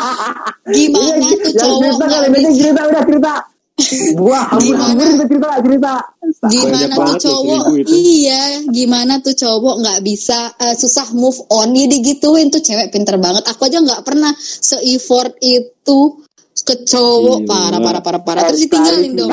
[0.78, 3.34] Gimana Iya, tuh cowok cerita kali ini cerita udah cerita.
[4.14, 5.04] Gua hampir Gimana?
[5.26, 5.94] cerita cerita.
[6.50, 7.64] Gimana tuh cowok?
[7.88, 11.74] Iya, gimana tuh cowok nggak bisa eh, susah move on?
[11.74, 13.42] Ya digituin tuh cewek pinter banget.
[13.50, 16.00] Aku aja nggak pernah se-effort itu
[16.58, 17.50] ke cowok Gila.
[17.50, 19.30] parah parah parah parah terus ditinggalin dong.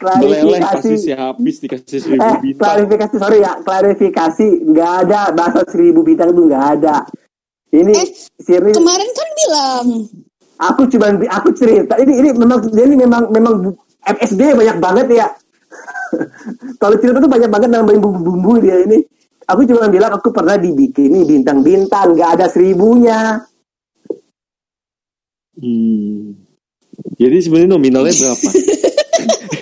[0.00, 1.12] Kasih si Klarifikasi.
[1.12, 2.56] habis dikasih Eh, seribu bintang.
[2.58, 6.96] klarifikasi sorry ya, klarifikasi nggak ada bahasa seribu bintang itu nggak ada.
[7.68, 8.08] Ini Eh,
[8.40, 9.86] siri Kemarin kan bilang
[10.58, 13.54] aku cuma aku cerita ini ini memang dia ini memang memang
[14.02, 15.26] MSD banyak banget ya.
[16.80, 19.04] Kalau cerita tuh banyak banget nambahin bumbu-bumbu dia ini.
[19.46, 23.42] Aku cuma bilang aku pernah dibikini bintang-bintang, nggak ada seribunya.
[25.54, 26.38] Hmm.
[27.16, 28.48] Jadi sebenarnya nominalnya berapa?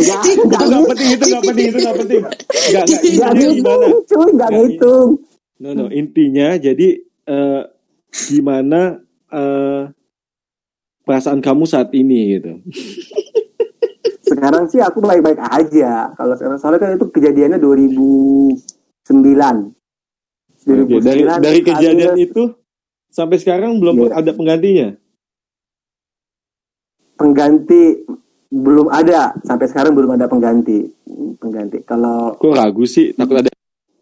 [0.08, 2.22] Nggak, nggak Nggak penting itu, nggak penting itu, nggak penting.
[2.22, 3.36] Nggak, nggak, nggak intinya gimana?
[3.36, 5.08] ngitung, cuy, nggak Nggak, ngitung.
[5.58, 7.62] No, no, intinya jadi eh,
[8.30, 8.80] gimana
[9.28, 9.82] eh,
[11.02, 12.52] perasaan kamu saat ini gitu.
[14.22, 16.12] Sekarang sih aku baik-baik aja.
[16.14, 19.08] Kalau sekarang soalnya kan itu kejadiannya 2009.
[20.68, 22.42] 2009 Oke, dari dari kejadian ada itu
[23.08, 24.20] sampai sekarang belum Iya.
[24.20, 24.88] ada penggantinya.
[27.18, 28.04] pengganti
[28.48, 30.80] belum ada sampai sekarang belum ada pengganti
[31.36, 33.12] pengganti kalau Kok ragu sih?
[33.12, 33.50] Takut ada.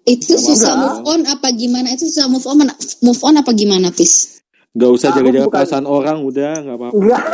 [0.04, 1.90] itu susah move on apa gimana?
[1.90, 2.62] Itu susah move on
[3.00, 4.38] move on apa gimana Pis?
[4.70, 6.94] Gak usah Aku jaga-jaga perasaan orang, udah nggak apa-apa.
[6.94, 7.24] enggak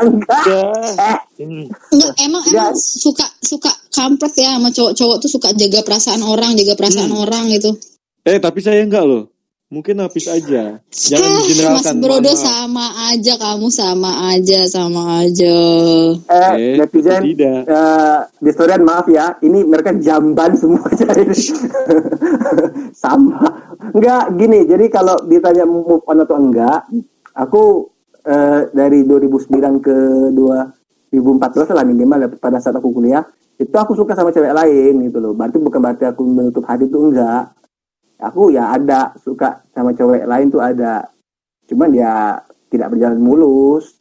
[0.06, 1.18] enggak.
[1.88, 2.68] Enggak, emang Enggak.
[2.68, 7.22] emang suka suka kampret ya sama cowok-cowok tuh suka jaga perasaan orang, jaga perasaan Hmm.
[7.24, 7.72] orang gitu.
[8.22, 9.32] Eh tapi saya enggak loh.
[9.70, 10.82] Mungkin habis aja.
[10.82, 11.94] Jangan digeneralkan.
[11.94, 12.42] Mas Brodo maaf.
[12.42, 15.56] sama aja kamu sama aja sama aja.
[16.26, 17.60] eh Eh, netizen tidak.
[17.64, 21.22] eh historian maaf ya ini mereka jamban semua jadi
[22.92, 23.46] sama
[23.88, 26.90] enggak gini jadi kalau ditanya move on atau enggak
[27.32, 27.86] aku
[28.22, 29.96] eh, dari 2009 ke
[30.34, 31.14] 2014
[31.70, 33.22] lah minimal ya, pada saat aku kuliah
[33.54, 36.98] itu aku suka sama cewek lain gitu loh berarti bukan berarti aku menutup hati itu
[36.98, 37.54] enggak
[38.20, 41.08] aku ya ada suka sama cewek lain tuh ada
[41.66, 42.36] cuman ya
[42.70, 43.98] tidak berjalan mulus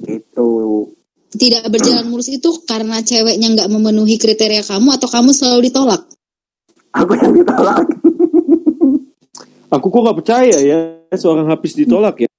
[0.00, 0.86] gitu
[1.30, 6.02] Tidak berjalan mulus itu karena ceweknya nggak memenuhi kriteria kamu atau kamu selalu ditolak?
[6.90, 7.86] aku yang ditolak
[9.78, 10.78] Aku kok nggak percaya ya
[11.14, 12.30] seorang habis ditolak ya.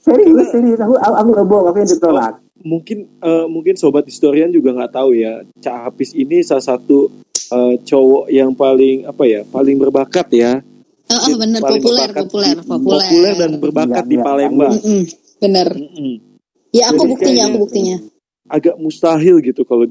[0.00, 4.48] serius serius aku aku aku nggak bohong aku yang ditolak Mungkin eh, mungkin sobat historian
[4.48, 5.44] juga nggak tahu ya.
[5.60, 7.12] Cak Hafiz ini salah satu
[7.54, 10.52] eh, cowok yang paling apa ya, paling berbakat ya.
[11.04, 12.98] Oh, oh bener paling populer, berbakat populer, di- populer.
[12.98, 14.72] populer dan berbakat Iya, di Palembang.
[14.74, 15.02] Mm-mm,
[15.38, 15.68] bener.
[15.70, 16.12] Mm-mm.
[16.70, 17.96] Ya aku Jadi buktinya, kayaknya- aku buktinya.
[18.46, 19.84] agak mustahil gitu kalau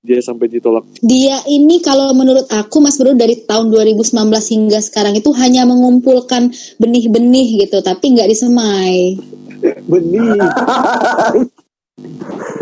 [0.00, 0.82] dia sampai ditolak.
[0.98, 4.10] Dia ini kalau menurut aku Mas Bro dari tahun 2019
[4.48, 9.14] hingga sekarang itu hanya mengumpulkan benih-benih gitu, tapi nggak disemai.
[9.90, 10.42] benih.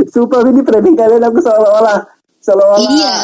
[0.07, 1.99] Sumpah ini framing kalian aku seolah-olah
[2.41, 2.81] seolah-olah.
[2.91, 3.17] Iya.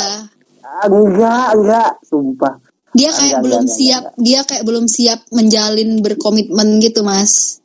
[0.86, 2.54] Enggak, enggak, sumpah.
[2.96, 7.60] Dia kayak Enggak, belum enggak, siap, enggak, dia kayak belum siap menjalin berkomitmen gitu, Mas.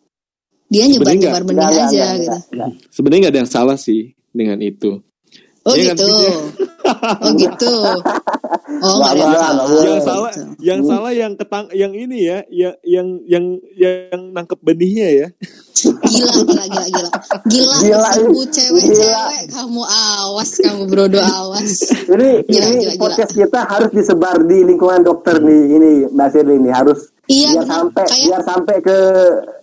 [0.72, 2.32] Dia Sebenarnya nyebar-nyebar benih Enggak, aja enggak, gitu.
[2.32, 2.70] enggak, enggak.
[2.92, 4.92] Sebenarnya nggak ada yang salah sih dengan itu.
[5.62, 6.10] Oh kan, gitu.
[6.10, 6.36] Ya?
[7.22, 7.74] Oh gitu.
[8.82, 9.66] Oh Nggak ada yang boleh, salah.
[9.68, 9.84] boleh.
[9.84, 10.08] yang gitu.
[10.08, 13.46] salah yang salah yang ketang yang ini ya yang yang yang
[13.76, 15.28] yang nangkep benihnya ya
[16.02, 17.10] Gila, gila, gila, gila.
[17.44, 18.52] Gila, Gila, ibu gila.
[18.52, 19.42] cewek-cewek.
[19.50, 21.72] Kamu awas, kamu brodo awas.
[22.06, 23.02] Ini Gila, ini gila, gila.
[23.02, 25.62] podcast kita harus disebar di lingkungan dokter nih.
[25.72, 28.98] Ini Mbak Sirli ini harus Iya, biar sampai Kayak- biar sampai ke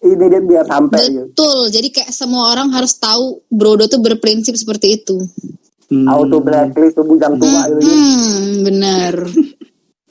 [0.02, 1.22] ini dia biar sampai gitu.
[1.28, 1.60] Betul.
[1.70, 5.16] Jadi kayak semua orang harus tahu brodo tuh berprinsip seperti itu.
[5.88, 7.80] Hmm, Auto blacklist tuh bujang tua itu.
[7.80, 7.88] gitu.
[7.88, 9.14] Hmm, benar.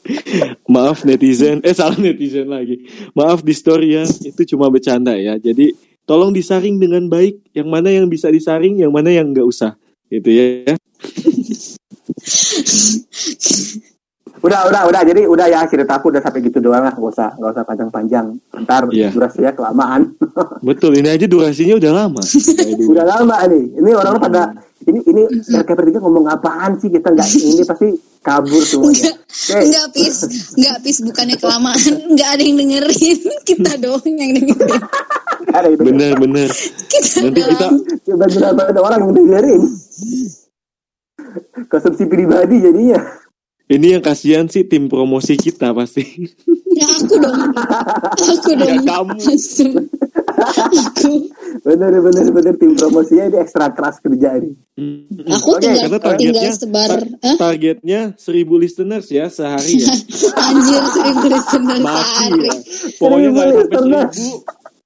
[0.72, 2.80] maaf netizen eh salah netizen lagi
[3.12, 5.76] maaf di story ya itu cuma bercanda ya jadi
[6.08, 9.76] tolong disaring dengan baik yang mana yang bisa disaring yang mana yang nggak usah
[10.08, 10.72] gitu ya
[14.38, 15.02] Udah, udah, udah.
[15.02, 16.94] Jadi udah ya cerita aku udah sampai gitu doang lah.
[16.94, 18.26] Gak usah, gak usah panjang-panjang.
[18.54, 19.10] Ntar Iya.
[19.10, 20.14] durasinya kelamaan.
[20.68, 22.22] betul ini aja durasinya udah lama
[22.86, 23.66] udah lama nih.
[23.82, 24.42] Ini orang pada
[24.88, 25.22] ini ini
[25.52, 27.90] mereka bertiga ngomong apaan sih kita nggak ini pasti
[28.24, 29.12] kabur semuanya.
[29.16, 30.16] Enggak, enggak pis,
[30.56, 33.20] enggak pis bukannya kelamaan, enggak ada yang dengerin.
[33.48, 34.84] Kita doang yang dengerin.
[35.48, 35.82] Ada itu.
[35.88, 36.50] bener bener
[36.92, 37.76] Kita nanti kita doang.
[38.04, 39.62] Coba berapa ada orang yang dengerin.
[41.72, 43.00] Konsumsi pribadi jadinya.
[43.68, 46.32] ini yang kasihan sih tim promosi kita pasti
[46.78, 47.42] Ya aku dong.
[48.38, 48.70] Aku dong.
[48.70, 49.18] Ya, kamu.
[50.50, 51.12] Aku.
[51.68, 54.52] Bener bener bener tim promosinya ini ekstra keras kerja ini.
[55.28, 56.88] Aku Oke, tinggal karena tinggal targetnya sebar.
[56.88, 57.36] tar- Hah?
[57.38, 59.90] targetnya 1000 listeners ya sehari ya
[60.46, 62.40] Anjir seribu listener mati sehari.
[62.40, 62.54] ya.
[62.96, 64.16] pokoknya nggak Seribu sampai listeners.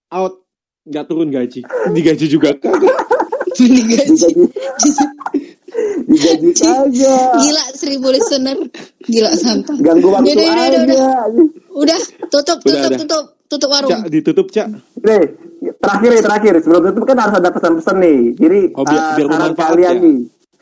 [0.07, 0.33] 1000 out
[0.81, 1.59] nggak turun gaji
[1.91, 2.95] digaji juga kagak.
[3.61, 4.47] Digaji,
[6.07, 7.15] digaji aja.
[7.35, 8.57] Gila seribu listener.
[9.01, 9.75] Gila sampah.
[9.77, 10.79] Ganggu waktu Yaudah, yaudah, aja.
[10.81, 11.47] yaudah.
[11.71, 12.99] Udah tutup Udah, tutup udah.
[12.99, 13.91] tutup tutup warung.
[13.91, 15.23] cak ditutup cak Nih,
[15.77, 18.19] terakhir nih terakhir sebelum itu kan harus ada pesan-pesan nih.
[18.33, 19.99] Jadi Oh, biar- eh, biar saran bermanfaat kalian ya?
[19.99, 20.17] nih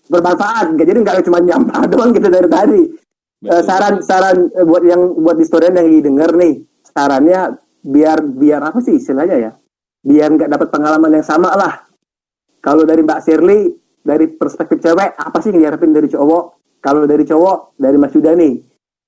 [0.08, 0.66] bermanfaat.
[0.76, 2.82] Jadi nggak cuma nyampah doang kita dari tadi.
[3.40, 7.40] Eh, saran saran eh, buat yang buat historian yang lagi denger nih sarannya
[7.80, 9.52] biar biar apa sih istilahnya ya?
[10.02, 11.86] Biar nggak dapat pengalaman yang sama lah.
[12.60, 16.44] Kalau dari Mbak Shirley dari perspektif cewek apa sih yang diharapin dari cowok?
[16.80, 18.56] Kalau dari cowok dari Mas Yuda nih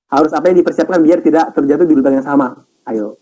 [0.07, 2.51] harus apa yang dipersiapkan biar tidak terjatuh di lubang yang sama?
[2.83, 3.15] Ayo.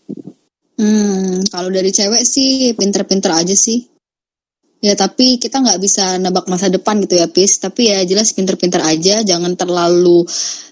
[0.79, 3.83] Hmm, kalau dari cewek sih pinter-pinter aja sih.
[4.79, 7.59] Ya tapi kita nggak bisa nebak masa depan gitu ya Pis.
[7.59, 10.23] Tapi ya jelas pinter-pinter aja, jangan terlalu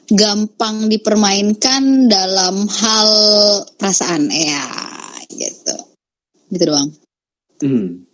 [0.08, 3.10] gampang dipermainkan dalam hal
[3.76, 4.68] perasaan ya
[5.28, 5.76] gitu.
[6.56, 6.88] Gitu doang.
[7.60, 8.08] Hmm.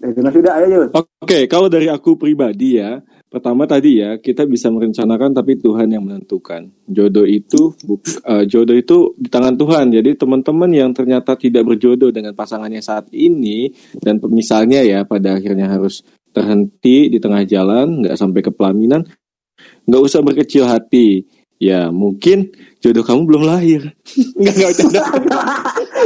[0.00, 0.80] Dari Mas ayo.
[1.20, 6.06] Oke, kalau dari aku pribadi ya, pertama tadi ya kita bisa merencanakan tapi Tuhan yang
[6.06, 6.70] menentukan.
[6.86, 7.74] Jodoh itu
[8.22, 9.90] eh, jodoh itu di tangan Tuhan.
[9.90, 15.66] Jadi teman-teman yang ternyata tidak berjodoh dengan pasangannya saat ini dan misalnya ya pada akhirnya
[15.66, 19.02] harus terhenti di tengah jalan, nggak sampai ke pelaminan,
[19.90, 21.26] nggak usah berkecil hati.
[21.58, 23.94] Ya mungkin jodoh kamu belum lahir.
[24.42, 25.06] Nggak nggak.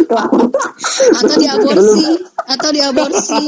[1.19, 2.15] Atau diaborsi,
[2.49, 3.45] atau diaborsi.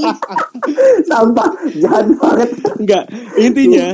[1.10, 3.86] sampah jahat banget Enggak, intinya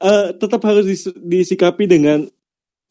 [0.00, 2.24] eh, tetap harus dis- disikapi dengan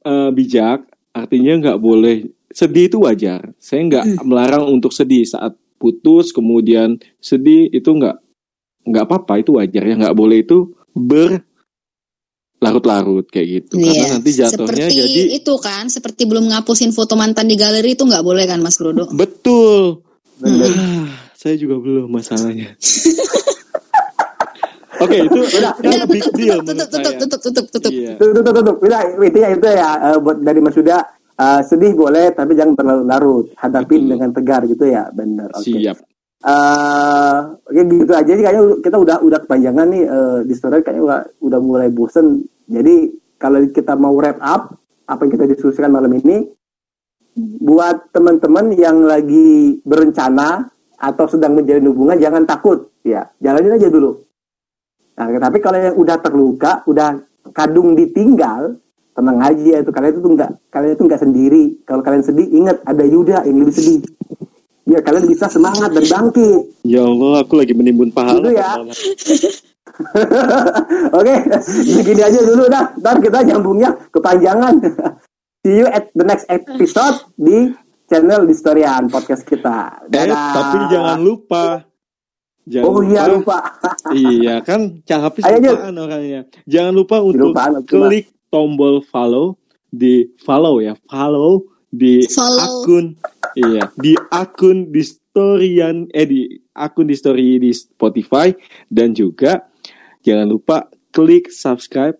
[0.04, 0.84] eh, bijak.
[1.10, 3.49] Artinya nggak boleh sedih itu wajar.
[3.58, 8.19] Saya nggak melarang untuk sedih saat putus, kemudian sedih itu nggak
[8.86, 9.95] nggak apa-apa itu wajar ya.
[9.95, 10.69] Nggak boleh itu
[12.60, 13.80] berlarut-larut kayak gitu.
[13.80, 14.08] Karena Iya.
[14.13, 18.21] nanti jatuhnya Seperti jadi itu kan, seperti belum ngapusin foto mantan di galeri itu nggak
[18.21, 19.08] boleh kan Mas Brodo?
[19.10, 20.04] betul.
[20.39, 20.71] Bener.
[21.39, 22.75] Saya juga belum masalahnya.
[24.99, 27.91] Oke, itu Udah, itu big tutup, deal tutup, tutup, tutup, tutup, tutup, tutup.
[27.95, 28.19] Iya.
[28.19, 30.99] tuh tuh tuh tuh udah intinya itu ya eh, buat dari Mas Yuda
[31.39, 34.10] eh, sedih boleh tapi jangan berlarut-larut hadapi Betul.
[34.12, 35.97] dengan tegar gitu ya benar oke Siap.
[36.43, 37.38] Eh,
[37.71, 41.19] oke gitu aja sih kayaknya kita udah udah kepanjangan nih eh, di story kayaknya udah,
[41.47, 43.08] udah mulai bosen jadi
[43.39, 44.75] kalau kita mau wrap up
[45.08, 46.43] apa yang kita diskusikan malam ini
[47.63, 50.67] buat teman-teman yang lagi berencana
[50.99, 54.19] atau sedang menjalin hubungan jangan takut ya jalanin aja dulu
[55.15, 57.19] nah tapi kalau yang udah terluka udah
[57.55, 58.75] kadung ditinggal
[59.15, 62.77] tenang aja ya itu kalian itu nggak kalian itu nggak sendiri kalau kalian sedih ingat
[62.88, 63.99] ada Yuda yang lebih sedih
[64.89, 66.81] biar kalian bisa semangat dan bangkit.
[66.81, 68.41] Ya Allah, aku lagi menimbun pahala.
[68.41, 68.73] Gitu ya.
[71.19, 71.33] Oke,
[72.01, 72.89] begini aja dulu dah.
[72.97, 74.81] Ntar kita nyambungnya kepanjangan.
[75.62, 77.69] See you at the next episode di
[78.09, 80.03] channel Historian podcast kita.
[80.09, 81.85] Eh, tapi jangan lupa.
[82.65, 83.57] Jangan oh iya lupa.
[84.17, 86.41] iya kan Cahapis lupaan orangnya.
[86.65, 89.57] Jangan lupa untuk Lupaan, klik tombol follow
[89.89, 92.85] di follow ya, follow di follow.
[92.85, 93.05] akun
[93.57, 96.45] iya, di akun di storyan eh di
[96.77, 98.53] akun di story di Spotify
[98.89, 99.65] dan juga
[100.21, 100.77] jangan lupa
[101.09, 102.17] klik subscribe,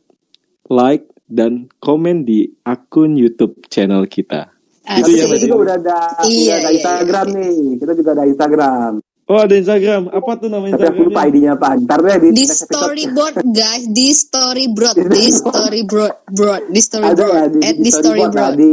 [0.74, 4.50] like dan komen di akun YouTube channel kita.
[4.84, 7.38] Itu ya, kita juga udah ada, iya, udah ada iya, Instagram iya.
[7.38, 7.58] nih.
[7.78, 8.92] Kita juga ada Instagram.
[9.30, 11.78] Oh ada Instagram, apa tuh namanya Tapi aku lupa ID-nya apa.
[11.78, 17.60] Ntar deh di, di storyboard guys, di storyboard, di storyboard, broad, di storyboard, ya, di,
[17.62, 18.54] at di storyboard.
[18.58, 18.70] Di,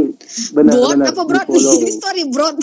[0.57, 1.47] bener, board bener, apa broad?
[1.53, 2.57] Di storyboard.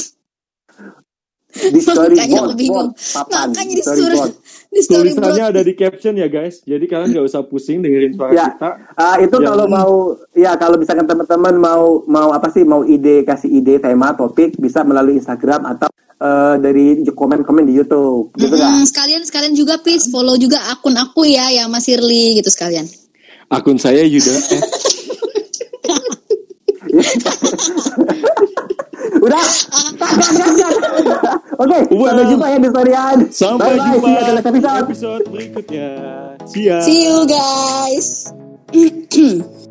[1.55, 2.91] Di storyboard, bingung.
[3.31, 4.35] Makanya di storyboard.
[4.75, 6.59] Tulisannya ada di caption ya guys.
[6.67, 8.51] Jadi kalian nggak usah pusing dengerin suara ya.
[8.51, 8.71] kita.
[8.99, 9.47] Uh, itu Jangan...
[9.47, 14.19] kalau mau ya kalau misalkan teman-teman mau mau apa sih mau ide kasih ide tema
[14.19, 15.87] topik bisa melalui Instagram atau
[16.19, 18.83] uh, dari komen-komen di YouTube gitu kan.
[18.83, 22.91] sekalian sekalian juga please follow juga akun aku ya yang Mas Irli gitu sekalian.
[23.55, 24.35] Akun saya Yuda.
[29.25, 29.41] Udah.
[31.55, 33.19] Oke, sampai jumpa ya di Storian.
[33.31, 33.95] Sampai bye -bye.
[33.95, 34.83] jumpa di episode.
[34.91, 35.89] episode berikutnya.
[36.45, 36.79] See ya.
[36.83, 38.31] See you guys.